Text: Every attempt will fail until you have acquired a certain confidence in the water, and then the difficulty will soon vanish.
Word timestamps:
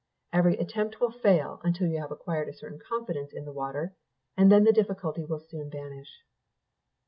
Every 0.33 0.57
attempt 0.57 0.99
will 0.99 1.11
fail 1.11 1.61
until 1.63 1.85
you 1.85 1.99
have 1.99 2.09
acquired 2.11 2.49
a 2.49 2.53
certain 2.55 2.79
confidence 2.79 3.33
in 3.33 3.45
the 3.45 3.51
water, 3.53 3.93
and 4.35 4.51
then 4.51 4.63
the 4.63 4.73
difficulty 4.73 5.23
will 5.25 5.41
soon 5.41 5.69
vanish. 5.69 6.23